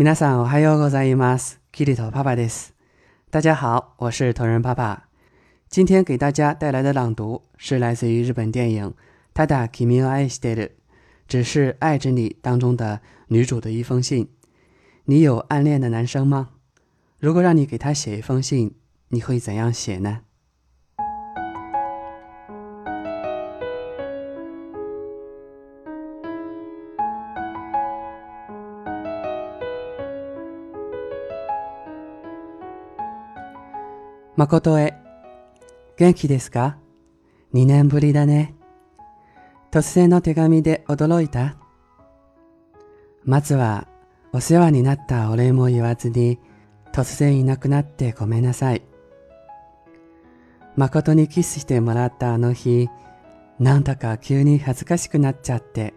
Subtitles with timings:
[0.00, 1.60] みなさん、おはようございます。
[1.72, 2.74] キリトパパです。
[3.30, 5.06] 大家好，我是同仁爸爸。
[5.68, 8.86] 今天给大家带来的朗读是来自于日本电影
[9.34, 10.68] 《ただ君を愛してる》
[11.28, 14.30] 只是爱着你当中的女主的一封信。
[15.04, 16.48] 你有暗恋的男生吗？
[17.18, 18.72] 如果让你给他写一封信，
[19.08, 20.20] 你会怎样写呢？
[34.40, 34.94] 誠へ。
[35.98, 36.78] 元気ですか
[37.52, 38.54] ?2 年ぶりだね。
[39.70, 41.58] 突然の手紙で驚いた
[43.22, 43.86] まずは、
[44.32, 46.38] お世話になったお礼も言わずに、
[46.90, 48.80] 突然いなくなってごめんなさい。
[50.74, 52.88] 誠にキスしてもらったあの日、
[53.58, 55.92] なんだか急に恥ずかしくなっちゃって。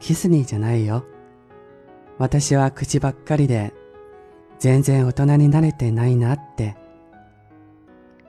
[0.00, 1.04] キスにじゃないよ。
[2.16, 3.74] 私は口ばっかりで、
[4.58, 6.76] 全然大人になれてないなって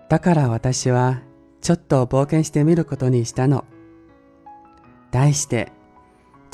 [0.08, 1.22] だから私は
[1.62, 3.66] ちょっと冒険してみることにしたの。
[5.12, 5.72] 題して、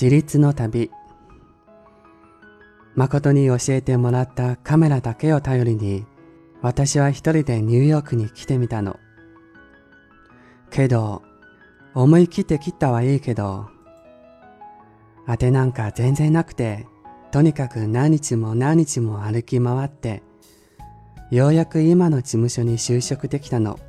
[0.02, 0.90] 自立の旅。
[2.96, 6.06] 誠に教えてもらったカメラだけを頼りに、
[6.62, 8.98] 私は一人でニューヨークに来てみたの。
[10.70, 11.22] けど、
[11.94, 13.68] 思い切って切ったはいいけど、
[15.28, 16.88] 当てなんか全然なくて、
[17.32, 20.24] とにかく何日も何日も歩き回って、
[21.32, 23.80] ようやく今の事務所に就職できたの。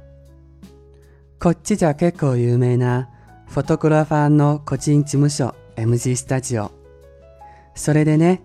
[1.41, 3.11] こっちじゃ結構有名な
[3.48, 6.70] フォトグラファーの個人事務所 MG スタジオ。
[7.75, 8.43] それでね、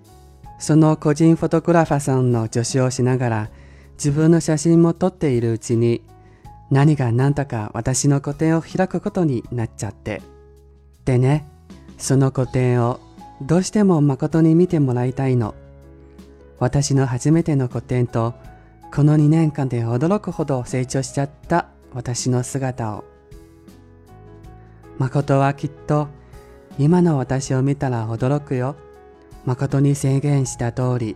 [0.58, 3.50] その個人フォトグラファーさんの助手をしながら
[3.98, 6.02] 自分の写真も撮っているうちに
[6.72, 10.24] 何が何だか私の個展を開くことになっちゃって。
[11.06, 11.46] でね、
[12.00, 13.00] その個展を
[13.44, 15.54] どうしても誠に見てもらいたいの。
[16.58, 18.34] 私の初めての個展と
[18.94, 23.04] この2年間で驚くほど成長しちゃった私の姿を。
[24.98, 26.08] 誠はきっと
[26.80, 28.76] 今の私を見たら驚くよ。
[29.46, 31.16] 誠に制限した通り、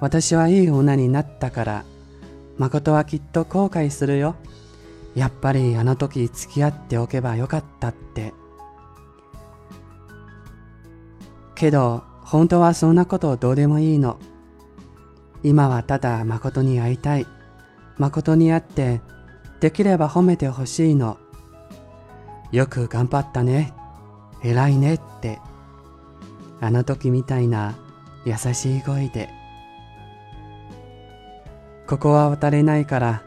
[0.00, 1.84] 私はいい女になったから、
[2.58, 4.34] 誠はきっと後悔するよ。
[5.14, 8.34] やっぱりあの時付き合っておけばよかったって。
[11.54, 14.18] けど、本当はそんなことどうでもいいの。
[15.42, 17.26] 今はただ誠に会いたい。
[17.96, 19.00] 誠に会って、
[19.60, 21.18] できれば褒めてほしいの。
[22.52, 23.72] よく頑張ったね。
[24.42, 25.40] 偉いねって。
[26.60, 27.76] あの時みたいな
[28.24, 29.28] 優しい声で。
[31.86, 33.22] ここは渡れないから、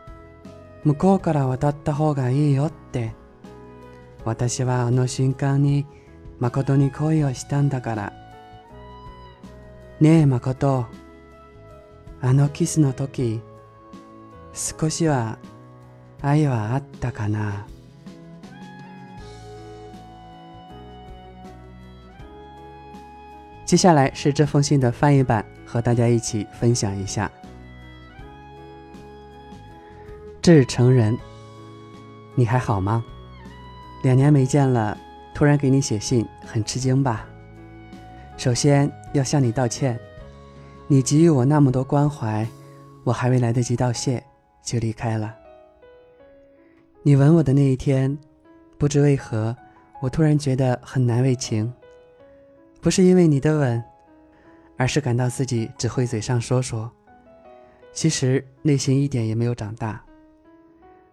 [0.83, 3.13] 向こうから渡った方がいいよって。
[4.25, 5.85] 私はあの瞬間に
[6.39, 8.13] 誠に恋をしたんだから。
[10.01, 10.85] ねえ誠。
[12.23, 13.41] あのキスの時、
[14.53, 15.39] 少しは
[16.21, 17.65] 愛はあったかな。
[23.65, 27.29] 接下来是这封信的翻译版，和大家一起分享一下。
[30.43, 31.17] 志成人，
[32.35, 33.03] 你还好吗？
[34.03, 34.95] 两年没见了，
[35.33, 37.27] 突然给你写信，很吃惊吧？
[38.37, 39.99] 首先要向你道歉。
[40.91, 42.45] 你给予我那么多关怀，
[43.05, 44.21] 我还未来得及道谢
[44.61, 45.33] 就离开了。
[47.01, 48.17] 你吻我的那一天，
[48.77, 49.55] 不知为何，
[50.01, 51.71] 我突然觉得很难为情，
[52.81, 53.81] 不是因为你的吻，
[54.75, 56.91] 而是感到自己只会嘴上说说，
[57.93, 60.03] 其实内心一点也没有长大。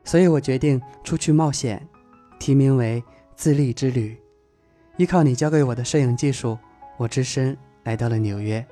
[0.02, 1.86] 所以我决定出去冒险，
[2.40, 3.00] 题名为
[3.36, 4.20] 自立之旅。
[4.96, 6.58] 依靠你教给我的摄影技术，
[6.96, 8.66] 我只身来到了纽约。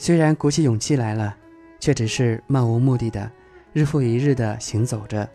[0.00, 1.36] 虽然鼓起勇气来了，
[1.80, 3.28] 却只是漫无目的的，
[3.72, 5.28] 日复一日的行走着。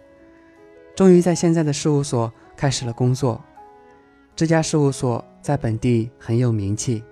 [0.96, 3.40] 终于在现在的事务所开始了工作。
[4.35, 7.03] 这家事务所在本地很有名气，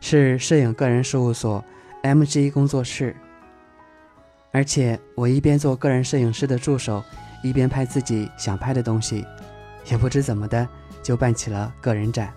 [0.00, 1.64] 是摄影个人事务所
[2.02, 3.14] M G 工作室。
[4.50, 7.00] 而且我一边做个人摄影师的助手，
[7.44, 9.24] 一边拍自己想拍的东西，
[9.90, 10.68] 也不知怎么的
[11.02, 12.34] 就办起了个人展。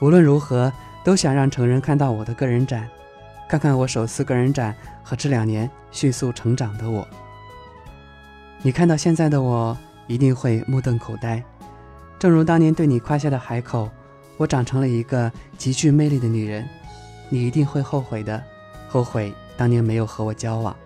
[0.00, 0.70] 无论如何。
[1.08, 2.86] 都想让成人看到我的个人展，
[3.48, 7.08] 看看我首次个人展和这两年迅速成长的我。
[8.60, 9.74] 你看到现在的我，
[10.06, 11.42] 一定会目瞪口呆。
[12.18, 13.88] 正如当年对你夸下的海口，
[14.36, 16.62] 我长成了一个极具魅力的女人，
[17.30, 18.44] 你一定会后悔的，
[18.86, 20.76] 后悔当年没有和我交往。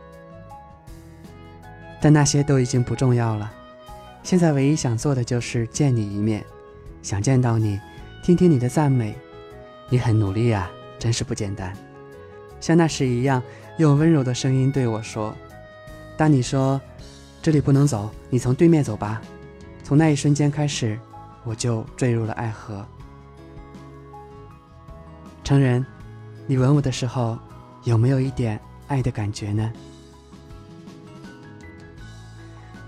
[2.01, 3.53] 但那些都已经不重要了，
[4.23, 6.45] 现在唯一想做的就是见你一面，
[7.03, 7.81] 想见到你，
[8.23, 9.13] 听听你的赞美。
[9.93, 11.71] 你很努力呀，真是不简单。
[12.63, 13.43] 像那时一样，
[13.77, 15.37] 用温柔的声音对我说
[16.17, 16.81] ：“当你说
[17.43, 19.21] 这里不能走，你从对面走吧。”
[19.85, 20.99] 从那一瞬间开始，
[21.45, 22.83] 我就坠入了爱河。
[25.45, 25.85] 成人，
[26.47, 27.37] 你吻我的时候，
[27.85, 29.71] 有没有一点爱的感觉呢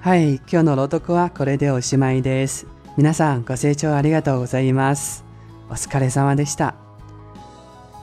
[0.03, 2.65] はこれでおしまいです。
[2.97, 5.23] 皆さんご清聴ありがとうございます。
[5.69, 6.77] お疲れ様でした。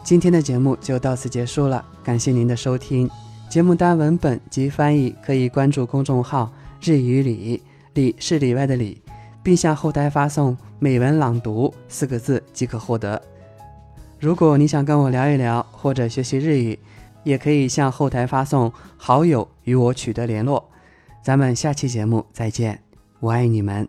[0.03, 3.09] 今天的节目就到此结束了，感谢您的收听。
[3.49, 6.51] 节目单文本及翻译可以关注公众号
[6.81, 7.61] “日语里”，
[7.93, 8.99] 里是里外的里，
[9.43, 13.21] 并向后台发送“美文朗读”四个字即可获得。
[14.19, 16.77] 如果你想跟我聊一聊或者学习日语，
[17.23, 20.67] 也可以向后台发送“好友”与我取得联络。
[21.23, 22.81] 咱们下期节目再见，
[23.19, 23.87] 我爱你们。